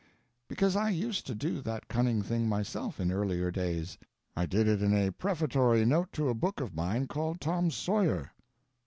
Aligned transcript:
]Because 0.47 0.75
I 0.75 0.89
used 0.89 1.27
to 1.27 1.35
do 1.35 1.61
that 1.61 1.87
cunning 1.87 2.23
thing 2.23 2.49
myself 2.49 2.99
in 2.99 3.11
earlier 3.11 3.51
days. 3.51 3.99
I 4.35 4.47
did 4.47 4.67
it 4.67 4.81
in 4.81 4.95
a 4.95 5.11
prefatory 5.11 5.85
note 5.85 6.11
to 6.13 6.27
a 6.29 6.33
book 6.33 6.59
of 6.59 6.73
mine 6.73 7.05
called 7.07 7.39
Tom 7.39 7.69
Sawyer. 7.69 8.31